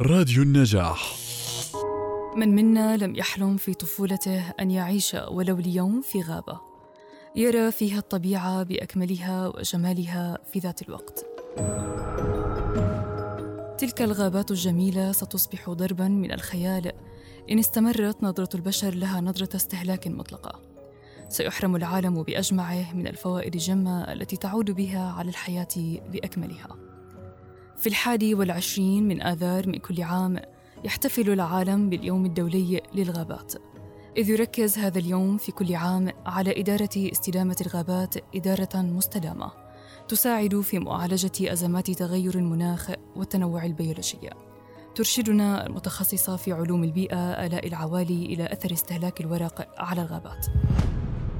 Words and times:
راديو 0.00 0.42
النجاح. 0.42 1.16
من 2.36 2.54
منا 2.54 2.96
لم 2.96 3.16
يحلم 3.16 3.56
في 3.56 3.74
طفولته 3.74 4.50
أن 4.50 4.70
يعيش 4.70 5.16
ولو 5.28 5.56
ليوم 5.56 6.00
في 6.00 6.22
غابة. 6.22 6.60
يرى 7.36 7.72
فيها 7.72 7.98
الطبيعة 7.98 8.62
بأكملها 8.62 9.48
وجمالها 9.48 10.38
في 10.52 10.58
ذات 10.58 10.82
الوقت. 10.82 11.26
تلك 13.78 14.02
الغابات 14.02 14.50
الجميلة 14.50 15.12
ستصبح 15.12 15.70
ضربا 15.70 16.08
من 16.08 16.32
الخيال. 16.32 16.92
إن 17.50 17.58
استمرت 17.58 18.22
نظرة 18.22 18.56
البشر 18.56 18.94
لها 18.94 19.20
نظرة 19.20 19.56
استهلاك 19.56 20.08
مطلقة. 20.08 20.60
سيحرم 21.28 21.76
العالم 21.76 22.22
بأجمعه 22.22 22.92
من 22.94 23.06
الفوائد 23.06 23.54
الجمة 23.54 24.12
التي 24.12 24.36
تعود 24.36 24.70
بها 24.70 25.12
على 25.12 25.28
الحياة 25.28 26.00
بأكملها. 26.12 26.93
في 27.78 27.86
الحادي 27.86 28.34
والعشرين 28.34 29.08
من 29.08 29.22
آذار 29.22 29.68
من 29.68 29.78
كل 29.78 30.02
عام 30.02 30.40
يحتفل 30.84 31.30
العالم 31.30 31.90
باليوم 31.90 32.26
الدولي 32.26 32.80
للغابات. 32.94 33.52
إذ 34.16 34.30
يركز 34.30 34.78
هذا 34.78 34.98
اليوم 34.98 35.36
في 35.36 35.52
كل 35.52 35.74
عام 35.74 36.10
على 36.26 36.60
إدارة 36.60 36.90
استدامة 36.96 37.56
الغابات 37.60 38.14
إدارة 38.36 38.82
مستدامة 38.82 39.52
تساعد 40.08 40.60
في 40.60 40.78
معالجة 40.78 41.52
أزمات 41.52 41.90
تغير 41.90 42.34
المناخ 42.34 42.90
والتنوع 43.16 43.64
البيولوجي. 43.64 44.30
ترشدنا 44.94 45.66
المتخصصة 45.66 46.36
في 46.36 46.52
علوم 46.52 46.84
البيئة 46.84 47.46
آلاء 47.46 47.66
العوالي 47.66 48.26
إلى 48.26 48.52
أثر 48.52 48.72
استهلاك 48.72 49.20
الورق 49.20 49.68
على 49.78 50.02
الغابات. 50.02 50.46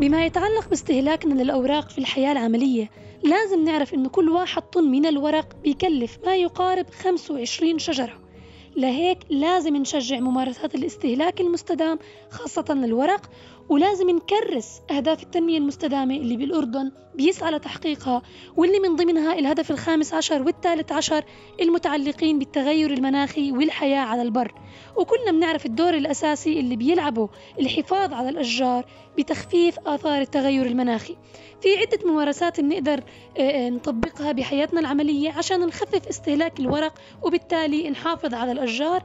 بما 0.00 0.26
يتعلق 0.26 0.68
باستهلاكنا 0.68 1.42
للأوراق 1.42 1.90
في 1.90 1.98
الحياة 1.98 2.32
العملية 2.32 2.90
لازم 3.24 3.64
نعرف 3.64 3.94
إنه 3.94 4.08
كل 4.08 4.28
واحد 4.28 4.62
طن 4.62 4.84
من 4.84 5.06
الورق 5.06 5.56
بيكلف 5.62 6.18
ما 6.26 6.36
يقارب 6.36 6.86
25 6.90 7.78
شجرة. 7.78 8.29
لهيك 8.76 9.18
لازم 9.30 9.76
نشجع 9.76 10.20
ممارسات 10.20 10.74
الاستهلاك 10.74 11.40
المستدام 11.40 11.98
خاصة 12.30 12.64
الورق 12.70 13.30
ولازم 13.68 14.10
نكرس 14.10 14.80
أهداف 14.90 15.22
التنمية 15.22 15.58
المستدامة 15.58 16.16
اللي 16.16 16.36
بالأردن 16.36 16.92
بيسعى 17.14 17.50
لتحقيقها 17.52 18.22
واللي 18.56 18.78
من 18.78 18.96
ضمنها 18.96 19.38
الهدف 19.38 19.70
الخامس 19.70 20.14
عشر 20.14 20.42
والثالث 20.42 20.92
عشر 20.92 21.24
المتعلقين 21.60 22.38
بالتغير 22.38 22.92
المناخي 22.92 23.52
والحياة 23.52 24.00
على 24.00 24.22
البر. 24.22 24.54
وكلنا 24.96 25.30
بنعرف 25.32 25.66
الدور 25.66 25.94
الأساسي 25.94 26.60
اللي 26.60 26.76
بيلعبه 26.76 27.28
الحفاظ 27.60 28.12
على 28.12 28.28
الأشجار 28.28 28.84
بتخفيف 29.18 29.78
آثار 29.78 30.20
التغير 30.20 30.66
المناخي. 30.66 31.16
في 31.60 31.76
عدة 31.76 31.98
ممارسات 32.10 32.60
بنقدر 32.60 33.02
آه، 33.38 33.40
آه، 33.40 33.70
نطبقها 33.70 34.32
بحياتنا 34.32 34.80
العملية 34.80 35.32
عشان 35.32 35.66
نخفف 35.66 36.08
استهلاك 36.08 36.60
الورق 36.60 36.94
وبالتالي 37.22 37.90
نحافظ 37.90 38.34
على 38.34 38.52
الأشجار. 38.60 39.02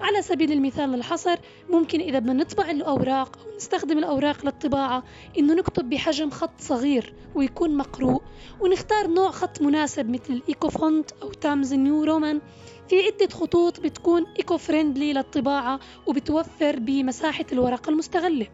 على 0.00 0.22
سبيل 0.22 0.52
المثال 0.52 0.92
لا 0.92 1.01
الحصر 1.01 1.36
ممكن 1.70 2.00
إذا 2.00 2.18
بدنا 2.18 2.32
نطبع 2.32 2.70
الأوراق 2.70 3.38
أو 3.38 3.56
نستخدم 3.56 3.98
الأوراق 3.98 4.44
للطباعة 4.44 5.02
إنه 5.38 5.54
نكتب 5.54 5.90
بحجم 5.90 6.30
خط 6.30 6.60
صغير 6.60 7.14
ويكون 7.34 7.76
مقروء. 7.76 8.22
ونختار 8.60 9.06
نوع 9.06 9.30
خط 9.30 9.62
مناسب 9.62 10.10
مثل 10.10 10.32
ال 10.32 10.41
Eco 10.41 10.68
font 10.68 11.10
أو 11.22 11.32
Times 11.32 11.74
New 11.74 12.04
Roman. 12.04 12.40
في 12.88 13.02
عدة 13.02 13.28
خطوط 13.34 13.80
بتكون 13.80 14.26
eco 14.38 14.56
friendly 14.56 15.12
للطباعة 15.12 15.80
وبتوفر 16.06 16.78
بمساحة 16.78 17.46
الورقة 17.52 17.90
المستغلة. 17.90 18.46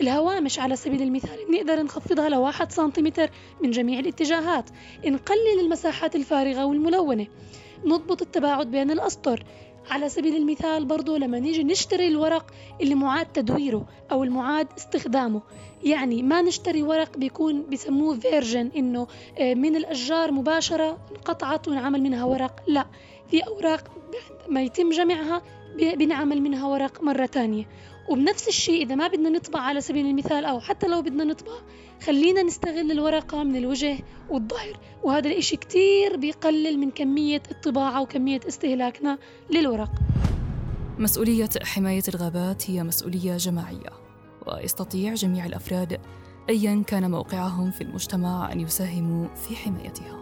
الهوامش 0.00 0.58
على 0.58 0.76
سبيل 0.76 1.02
المثال 1.02 1.38
نقدر 1.50 1.82
نخفضها 1.82 2.28
لواحد 2.28 2.72
سنتيمتر 2.72 3.30
من 3.62 3.70
جميع 3.70 3.98
الاتجاهات. 3.98 4.70
نقلل 5.06 5.60
المساحات 5.60 6.16
الفارغة 6.16 6.64
والملونة. 6.64 7.26
نضبط 7.84 8.22
التباعد 8.22 8.70
بين 8.70 8.90
الأسطر. 8.90 9.44
على 9.90 10.08
سبيل 10.08 10.36
المثال 10.36 10.84
برضو 10.84 11.16
لما 11.16 11.38
نيجي 11.38 11.64
نشتري 11.64 12.08
الورق 12.08 12.50
اللي 12.80 12.94
معاد 12.94 13.26
تدويره 13.26 13.86
أو 14.12 14.24
المعاد 14.24 14.68
استخدامه. 14.78 15.42
يعني 15.84 16.22
ما 16.22 16.42
نشتري 16.42 16.82
ورق 16.82 17.16
بيكون 17.16 17.66
بسموه 17.72 18.16
فيرجن 18.18 18.70
إنه 18.76 19.06
آه، 19.38 19.54
من 19.54 19.76
الأشجار 19.76 20.32
مباشرة 20.32 20.98
انقطعت 21.10 21.68
ونعمل 21.68 22.02
منها 22.02 22.24
ورق. 22.24 22.62
لا 22.66 22.86
في 23.30 23.40
أوراق 23.40 23.84
ما 24.48 24.62
يتم 24.62 24.90
جمعها 24.90 25.42
بنعمل 25.78 26.42
منها 26.42 26.66
ورق 26.66 27.02
مرة 27.02 27.26
تانية. 27.26 27.68
وبنفس 28.08 28.48
الشيء 28.48 28.82
إذا 28.82 28.94
ما 28.94 29.08
بدنا 29.08 29.28
نطبع 29.28 29.60
على 29.60 29.80
سبيل 29.80 30.06
المثال 30.06 30.44
أو 30.44 30.60
حتى 30.60 30.86
لو 30.86 31.02
بدنا 31.02 31.24
نطبع 31.24 31.52
خلينا 32.06 32.42
نستغل 32.42 32.90
الورقة 32.90 33.42
من 33.42 33.56
الوجه 33.56 33.98
والظهر. 34.30 34.78
وهذا 35.02 35.28
الإشي 35.28 35.56
كتير 35.56 36.16
بيقلل 36.16 36.78
من 36.78 36.90
كمية 36.90 37.42
الطباعة 37.50 38.02
وكمية 38.02 38.40
استهلاكنا 38.48 39.18
للورق. 39.50 39.90
مسؤولية 40.98 41.48
حماية 41.62 42.02
الغابات 42.08 42.70
هي 42.70 42.82
مسؤولية 42.82 43.36
جماعية 43.36 43.90
ويستطيع 44.46 45.14
جميع 45.14 45.46
الأفراد 45.46 46.00
أيا 46.48 46.82
كان 46.86 47.10
موقعهم 47.10 47.70
في 47.70 47.80
المجتمع 47.80 48.52
أن 48.52 48.60
يساهموا 48.60 49.28
في 49.34 49.56
حمايتها. 49.56 50.20